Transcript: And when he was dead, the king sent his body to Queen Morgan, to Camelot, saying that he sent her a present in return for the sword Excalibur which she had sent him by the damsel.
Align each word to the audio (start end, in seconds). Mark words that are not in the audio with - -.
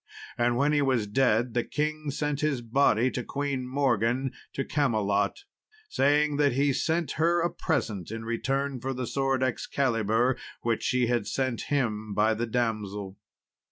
And 0.35 0.57
when 0.57 0.73
he 0.73 0.81
was 0.81 1.05
dead, 1.05 1.53
the 1.53 1.63
king 1.63 2.09
sent 2.09 2.41
his 2.41 2.63
body 2.63 3.11
to 3.11 3.23
Queen 3.23 3.67
Morgan, 3.67 4.31
to 4.53 4.65
Camelot, 4.65 5.43
saying 5.91 6.37
that 6.37 6.53
he 6.53 6.73
sent 6.73 7.11
her 7.21 7.39
a 7.39 7.51
present 7.51 8.09
in 8.09 8.25
return 8.25 8.79
for 8.79 8.95
the 8.95 9.05
sword 9.05 9.43
Excalibur 9.43 10.37
which 10.63 10.81
she 10.81 11.05
had 11.05 11.27
sent 11.27 11.65
him 11.69 12.15
by 12.15 12.33
the 12.33 12.47
damsel. 12.47 13.15